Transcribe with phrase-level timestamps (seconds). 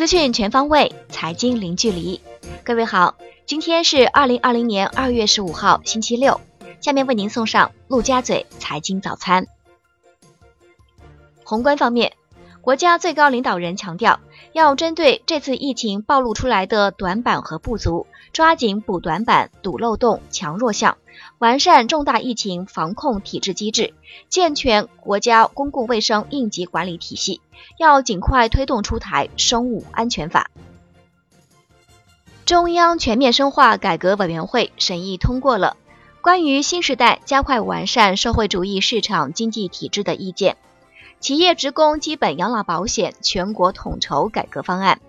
[0.00, 2.22] 资讯全方位，财经零距离。
[2.64, 6.40] 各位好，今天是二零二零年二月十五号，星期六。
[6.80, 9.46] 下面为您送上陆家嘴财经早餐。
[11.44, 12.14] 宏观方面，
[12.62, 14.20] 国家最高领导人强调，
[14.52, 20.98] 要针对这次疫情暴露出来的短板和不足，抓紧补短板、堵漏洞、强弱项，
[21.38, 23.94] 完善重大疫情防控体制机制，
[24.28, 27.40] 健全国家公共卫生应急管理体系。
[27.78, 30.50] 要尽快推动出台生物安全法。
[32.44, 35.76] 中央全面深化改革委员会审议通过了
[36.20, 40.56] 关于新时代加快完善社会主义市场经济体制的意见、
[41.20, 45.00] 企业职工基本养老保险全国统筹改革方案、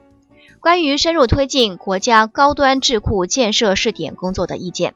[0.60, 4.94] 关于深入推进国家高端智库建设试点工作的意见、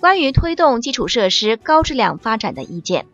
[0.00, 3.06] 关于推动基础设施高质量发展的意见，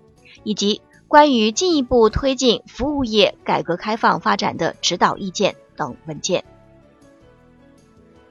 [0.42, 0.82] 以及。
[1.06, 6.44] 关于进一步推进服务业改革开放发展的指导意见等文件。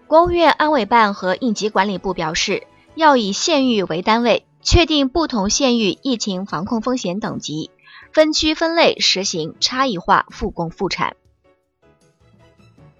[0.05, 7.71] 国务院安委办和应急管理部表示，要以县域为单位，确定不同县域疫情防控风险等级，
[8.13, 11.15] 分区分类实行差异化复工复产。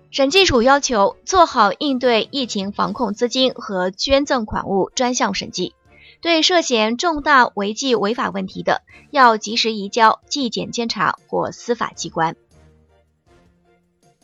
[0.10, 5.76] 审计署要求做好应对疫情防控资金和捐赠款物专项审计。
[6.22, 12.38] 对涉嫌重大违纪违法问题的，要及时移交纪检监察或司法机关。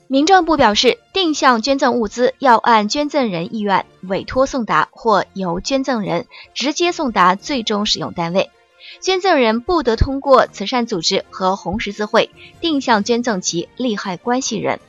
[0.08, 8.50] 民政部表示，定向捐赠物资要按捐赠人意愿委托送达，或由捐赠人直接送达最终使用单位。
[9.02, 14.80] 捐赠人不得通过慈善组织和红十字会定向捐赠其利害关系人。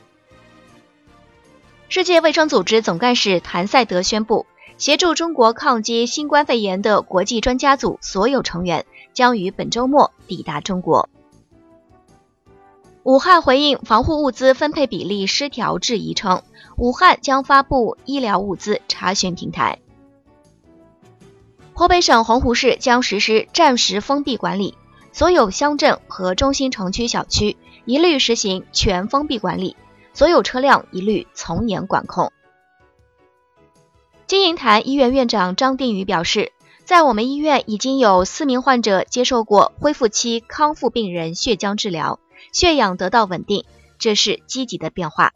[1.89, 4.45] 世界卫生组织总干事谭赛德宣布。
[4.77, 11.07] 协助中国抗击新冠肺炎的国际专家组所有成员将于本周末抵达中国。
[13.03, 16.41] 武汉回应防护物资分配比例失调质疑称，
[16.77, 19.77] 武汉将发布医疗物资查询平台。
[21.81, 24.77] 河北省洪湖市将实施暂时封闭管理，
[25.13, 29.75] 所有乡镇和中心城区小区一律实行全封闭管理，
[30.13, 32.31] 所有车辆一律从严管控。
[34.27, 36.51] 金银潭医院院长张定宇表示，
[36.85, 42.19] 在我们医院已经有四名患者接受过恢复期康复病人血浆治疗，
[42.53, 43.65] 血氧得到稳定，
[43.97, 45.33] 这是积极的变化。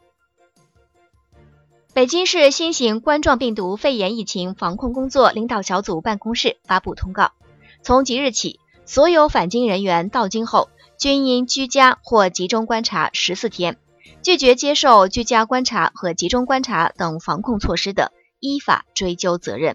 [1.96, 7.32] 北京市新型冠状病毒肺炎疫情防控工作领导小组办公室发布通告，
[7.80, 10.68] 从即日起，所有返京人员到京后
[10.98, 13.78] 均应居家或集中观察十四天，
[14.20, 18.12] 拒绝接受居家观察和集中观察等防控措施的。
[18.40, 19.74] 依法追究责任。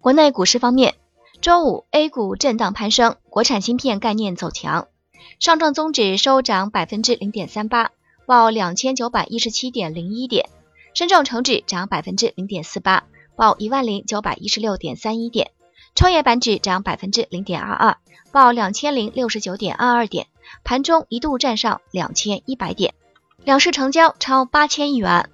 [0.00, 0.96] 国内股市方面，
[1.40, 4.88] 周五 A 股震荡攀升，国产芯片概念走强，
[5.38, 7.92] 上证综指收涨百分之零点三八，
[8.26, 10.46] 报两千九百一十七点零一点；
[10.94, 13.04] 深证成指涨百分之零点四八，
[13.36, 15.46] 报一万零九百一十六点三一点；
[15.94, 17.98] 创业板指涨百分之零点二二，
[18.32, 20.26] 报两千零六十九点二二点，
[20.64, 22.94] 盘中一度站上两千一百点，
[23.44, 25.30] 两市成交超八千亿元。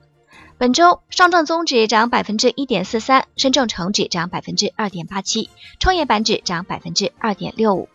[0.58, 5.48] 本周上证综指涨百分之一点四三，深证成指涨百分之二点八七，
[5.80, 7.88] 创业板指涨百分之二点六五。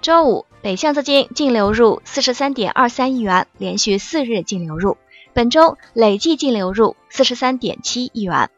[0.00, 4.96] 周五北向资金净流入四十三点二三亿元，连续四日净流入，
[5.34, 8.48] 本周累计净流入四十三点七亿元。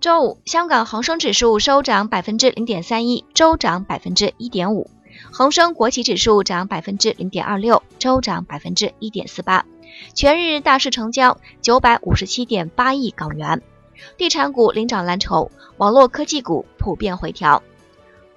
[0.00, 4.90] 周五香港恒生指数收涨百分之零点三一，周涨百分之一点五。
[5.30, 9.66] 恒生国企指数涨百分之零点二六，周涨百分之一点四八。
[10.14, 13.62] 全日大市成交九百五十七点八亿港元，
[14.16, 17.62] 地产股领涨蓝筹，网络科技股普遍回调。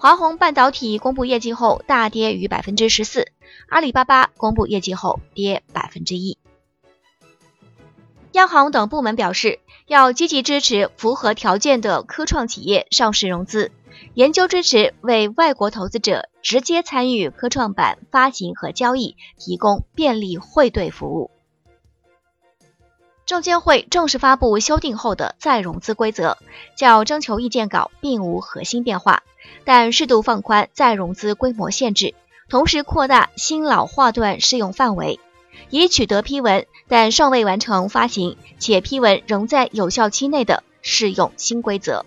[0.01, 3.27] 华虹半导体公布业绩后大跌逾百分之十四，
[3.69, 6.39] 阿里巴巴公布业绩后跌百分之一。
[8.31, 13.71] 央行等部门表示，要积极支持符合条件的科创企业上市融资，
[14.15, 21.29] 研究支持为外国投资者直接参与科创板发行和交易提供便利汇兑服务。
[23.31, 26.37] 证监会正式发布修订后的再融资规则，
[26.75, 29.23] 较征求意见稿并无核心变化，
[29.63, 32.13] 但适度放宽再融资规模限制，
[32.49, 35.17] 同时扩大新老划段适用范围，
[35.69, 42.05] 已取得批文但尚未完成发行且批文仍在有效期内的适用新规则。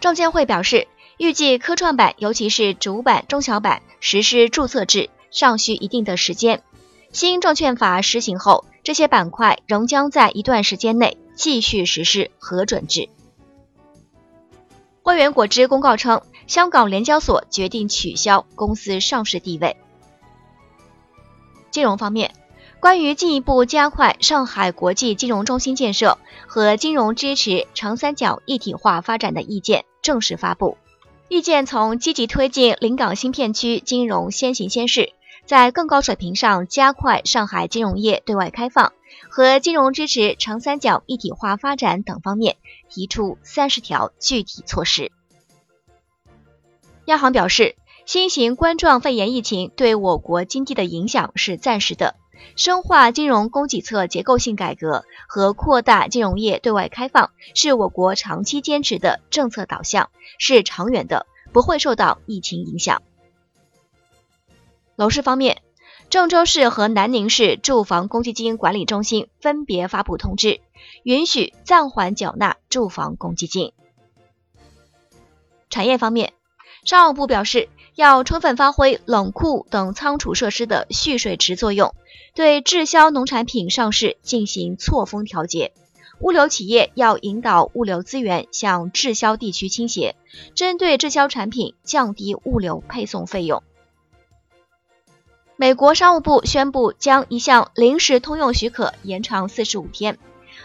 [0.00, 0.88] 证监会表示，
[1.18, 6.64] 预计科创板尤其是主板、中小板实施注册制尚需一定的时间，
[7.12, 8.64] 新证券法施行后。
[8.82, 13.08] 这些板块仍将在一段时间内继续实施核准制。
[15.02, 19.76] 汇源果汁公告称，香港联交所决定取消公司上市地位。
[21.70, 22.34] 金融方面，
[22.80, 30.76] 关于进一步加快上海国际金融中心建设和金融支持长三角一体化发展的意见正式发布。
[31.28, 35.12] 意见从积极推进临港新片区金融先行先试，
[35.50, 38.92] 在更高水平上加快上海金融业对外开放
[39.28, 42.56] 和金融支持长三角一体化发展等方面
[42.88, 45.10] 提出三十条具体措施。
[47.06, 47.74] 央行表示，
[48.06, 52.14] 新型冠状肺炎疫情对我国经济的影响是暂时的，
[52.54, 61.26] 深化金融供给侧结构性改革和扩大金融业对外开放是我国长期坚持的政策导向，是长远的。
[61.52, 63.02] 不会受到疫情影响。
[65.00, 65.62] 楼市方面，
[66.10, 70.60] 郑州市和南宁市住房公积金管理中心分别发布通知，
[71.04, 73.72] 允许暂缓缴纳住房公积金。
[75.70, 76.34] 产业方面，
[76.84, 81.94] 商务部表示，要充分发挥冷库等仓储设施的蓄水池作用，
[82.34, 85.72] 对滞销农产品上市进行错峰调节。
[86.20, 90.14] 物流企业要引导物流资源向滞销地区倾斜，
[90.54, 93.62] 针对滞销产品降低物流配送费用。
[95.60, 100.18] 美国商务部宣布将一项临时通用许可延长四十五天，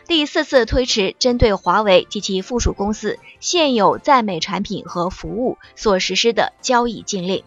[0.08, 7.44] 第四次推迟针对华为及其附属公司现有在美产品和服务所实施的交易禁令。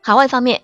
[0.00, 0.62] 海外方面，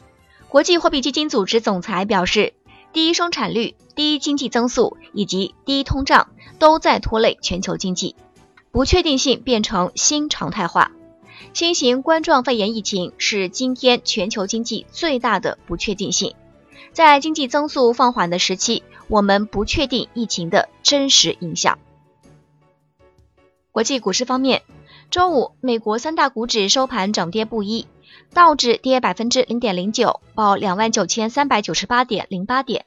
[0.49, 2.55] 国际货币基金组织总裁表示。
[2.93, 6.29] 低生产率、低经济增速以及低通胀
[6.61, 8.15] 都在拖累全球经济，
[8.71, 10.93] 不确定性变成新常态化。
[11.55, 16.35] 新型冠状肺炎疫情是今天全球经济最大的不确定性。
[16.93, 21.79] 在经济增速放缓的时期，我们不确定疫情的真实影响。
[23.71, 24.63] 国际股市方面，
[25.11, 27.87] 周五美国三大股指收盘涨跌不一。
[28.33, 32.83] 道指跌百分之零点零九，报两万九千三百九十八点零八点；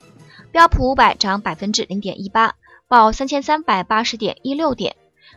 [0.51, 2.55] 标普五百涨百分之零点一八，
[2.89, 4.91] 报三千三百八十点一六点；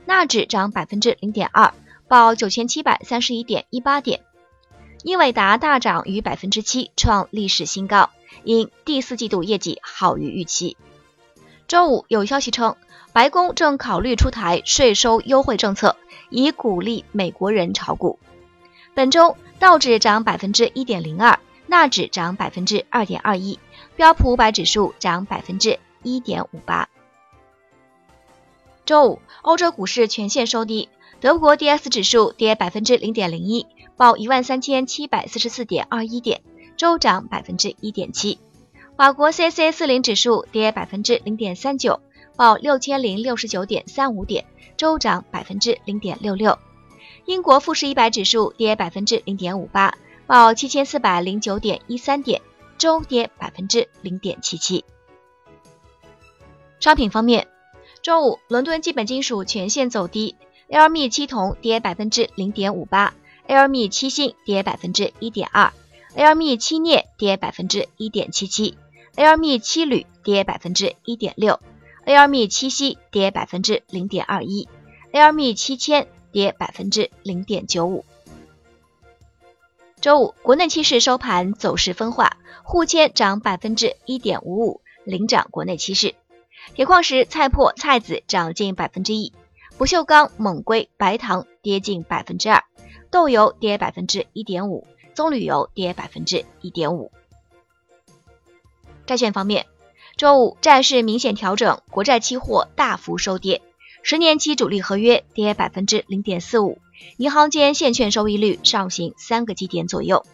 [0.05, 1.73] 纳指涨百分之零点二，
[2.11, 4.19] 报九千七百三十一点一八点；
[5.05, 8.11] 英伟达大涨逾百分之七，创历史新高，
[8.43, 10.77] 因第四季度业绩好于预期。
[11.69, 12.77] 周五有消息称，
[13.13, 15.95] 白宫正考虑出台税收优惠政策，
[16.31, 18.19] 以鼓励美国人炒股。
[18.93, 19.37] 本周。
[19.61, 23.59] 道指涨百分之一点零二，纳指涨百分之二点二一，
[23.95, 26.89] 标普五百指数涨百分之一点五八。
[28.87, 30.89] 周五，欧洲股市全线收低，
[31.21, 33.67] 德国 D S 指数跌百分之零点零一，
[33.99, 36.41] 报一万三千七百四十四点二一点，
[36.79, 38.39] 周涨百分之一点七。
[38.97, 42.01] 法国 C C 四零指数跌百分之零点三九，
[42.37, 44.47] 报六千零六十九点三五点，
[44.79, 46.59] 周涨百分之零点六六。
[47.27, 52.41] 英国富时一百指数跌百分之零点五八，报七千四百零九点一三点，
[52.79, 54.87] 周跌百分之零点七七。
[56.79, 57.47] 商品方面，
[58.01, 60.35] 周五伦敦基本金属全线走低
[60.71, 63.13] ，LME 七铜跌百分之零点五八
[63.47, 65.73] ，LME 七锌跌百分之一点二
[66.17, 68.79] ，LME 七镍跌百分之一点七七
[69.17, 71.61] ，LME 七铝跌百分之一点六
[72.07, 74.69] ，LME 七锡跌百分之零点二一
[75.13, 76.09] ，LME 七铅。
[76.33, 78.05] 跌百分之零点九五。
[80.01, 86.15] 周五，国内期市收盘走势分化，沪铅涨百分之一点五五，领涨国内期市；
[86.77, 89.33] 铁矿石、菜粕、菜籽涨近百分之一，
[89.81, 92.65] 不锈钢、锰硅、白糖跌近百分之二，
[93.11, 97.11] 豆油跌百分之一点五，棕榈油跌百分之一点五。
[99.07, 99.65] 债券方面，
[100.19, 103.63] 周五债市明显调整，国债期货大幅收跌。
[104.03, 106.77] 十年期主力合约跌百分之零点四五，
[107.17, 110.27] 银行间现券收益率上行三个基点左右，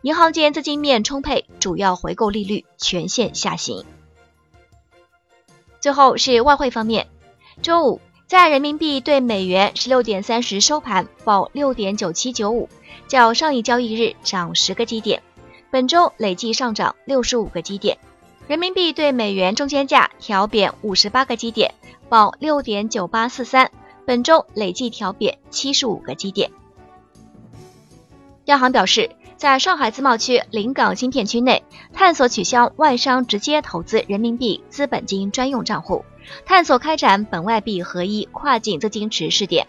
[0.00, 3.84] 银行间资金面充沛，主要回购利率全线下行。
[5.80, 7.08] 最后是外汇方面，
[7.60, 12.68] 周五在人民币对美元十六点三十收盘报六点九七九五，
[13.06, 15.22] 较上一交易日涨十个基点，
[15.70, 17.98] 本周累计上涨六十五个基点，
[18.48, 21.72] 人民币对美元中间价调贬五十八个基点。
[22.08, 23.70] 报六点九八四三，
[24.04, 26.50] 本周累计调贬七十五个基点。
[28.46, 31.62] 央行表示，在上海自贸区临港新片区内，
[31.96, 36.04] 探索取消外商直接投资人民币资本金专用账户，
[36.44, 39.66] 探索开展本外币合一跨境资金池试点，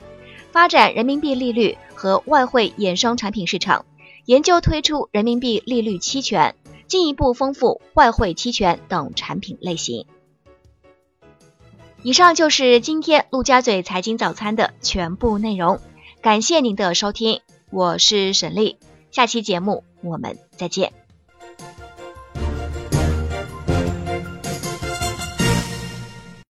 [0.51, 3.86] 发展人民币利率和外汇衍生产品市场，
[4.25, 6.53] 研究推出人民币利率期权，
[6.88, 10.05] 进一步丰富外汇期权等产品类型。
[12.03, 15.79] 以上就是今天陆家嘴财经早餐的全部内容，
[16.22, 17.39] 感谢您的收听，
[17.72, 18.77] 我是沈丽，
[19.12, 21.06] 下期节目我们再见。